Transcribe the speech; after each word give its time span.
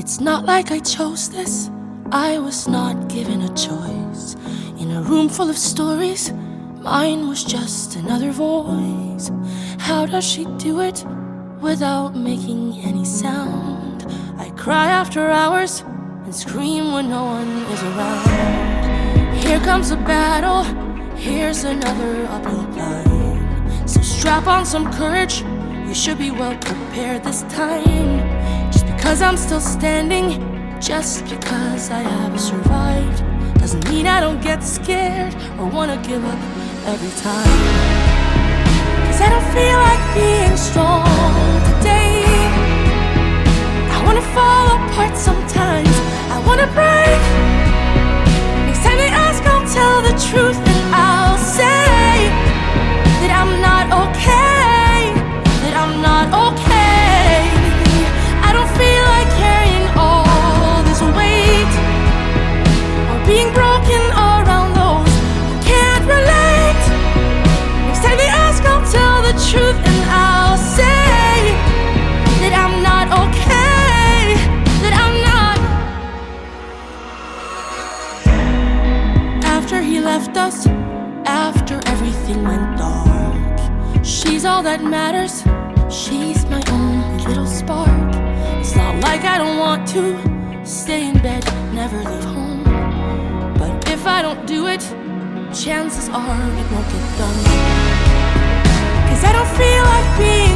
It's 0.00 0.18
not 0.18 0.46
like 0.46 0.70
I 0.72 0.78
chose 0.78 1.28
this, 1.28 1.70
I 2.10 2.38
was 2.38 2.66
not 2.66 3.10
given 3.10 3.42
a 3.42 3.54
choice. 3.54 4.34
In 4.78 4.92
a 4.92 5.02
room 5.02 5.28
full 5.28 5.50
of 5.50 5.58
stories, 5.58 6.32
mine 6.80 7.28
was 7.28 7.44
just 7.44 7.96
another 7.96 8.30
voice. 8.32 9.30
How 9.78 10.06
does 10.06 10.24
she 10.24 10.46
do 10.56 10.80
it 10.80 11.04
without 11.60 12.16
making 12.16 12.80
any 12.80 13.04
sound? 13.04 14.06
I 14.38 14.48
cry 14.56 14.86
after 14.86 15.30
hours 15.30 15.82
and 16.24 16.34
scream 16.34 16.92
when 16.92 17.10
no 17.10 17.26
one 17.26 17.50
is 17.70 17.82
around. 17.82 19.36
Here 19.44 19.60
comes 19.60 19.90
a 19.90 19.96
battle, 19.96 20.62
here's 21.14 21.64
another 21.64 22.24
uphill 22.30 22.64
climb. 22.72 23.86
So 23.86 24.00
strap 24.00 24.46
on 24.46 24.64
some 24.64 24.90
courage, 24.94 25.42
you 25.86 25.92
should 25.92 26.16
be 26.16 26.30
well 26.30 26.56
prepared 26.56 27.22
this 27.22 27.42
time. 27.52 28.69
Because 29.00 29.22
I'm 29.22 29.38
still 29.38 29.60
standing, 29.60 30.38
just 30.78 31.24
because 31.24 31.88
I 31.90 32.00
have 32.00 32.38
survived, 32.38 33.24
doesn't 33.58 33.88
mean 33.88 34.06
I 34.06 34.20
don't 34.20 34.42
get 34.42 34.62
scared 34.62 35.34
or 35.58 35.64
wanna 35.70 35.96
give 36.06 36.22
up 36.22 36.38
every 36.86 37.10
time. 37.22 38.19
Left 80.20 80.36
us, 80.36 80.66
after 81.24 81.80
everything 81.86 82.42
went 82.44 82.76
dark, 82.76 83.58
she's 84.04 84.44
all 84.44 84.62
that 84.62 84.82
matters. 84.84 85.44
She's 85.90 86.44
my 86.46 86.62
only 86.70 87.24
little 87.24 87.46
spark. 87.46 88.14
It's 88.60 88.76
not 88.76 89.00
like 89.02 89.24
I 89.24 89.38
don't 89.38 89.58
want 89.58 89.88
to 89.94 90.02
stay 90.66 91.08
in 91.08 91.14
bed, 91.22 91.42
never 91.72 91.96
leave 91.96 92.24
home. 92.24 92.64
But 93.60 93.88
if 93.88 94.06
I 94.06 94.20
don't 94.20 94.46
do 94.46 94.66
it, 94.66 94.82
chances 95.54 96.10
are 96.10 96.42
it 96.60 96.66
won't 96.72 96.88
get 96.94 97.06
done. 97.20 97.38
Cause 99.08 99.22
I 99.24 99.32
don't 99.36 99.52
feel 99.60 99.84
like 99.94 100.08
being 100.18 100.49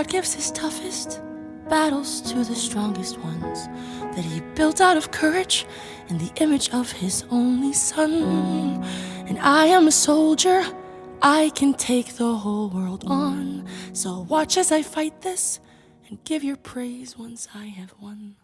God 0.00 0.08
gives 0.08 0.32
his 0.32 0.50
toughest 0.52 1.20
battles 1.68 2.22
to 2.22 2.36
the 2.36 2.54
strongest 2.54 3.18
ones 3.18 3.66
that 4.16 4.24
he 4.24 4.40
built 4.54 4.80
out 4.80 4.96
of 4.96 5.10
courage 5.10 5.66
in 6.08 6.16
the 6.16 6.32
image 6.36 6.70
of 6.70 6.90
his 6.90 7.22
only 7.28 7.74
son. 7.74 8.82
And 9.28 9.38
I 9.40 9.66
am 9.66 9.88
a 9.88 9.92
soldier, 9.92 10.64
I 11.20 11.50
can 11.54 11.74
take 11.74 12.14
the 12.14 12.34
whole 12.34 12.70
world 12.70 13.04
on. 13.08 13.66
So 13.92 14.20
watch 14.20 14.56
as 14.56 14.72
I 14.72 14.80
fight 14.80 15.20
this 15.20 15.60
and 16.08 16.24
give 16.24 16.42
your 16.42 16.56
praise 16.56 17.18
once 17.18 17.46
I 17.54 17.66
have 17.66 17.92
won. 18.00 18.36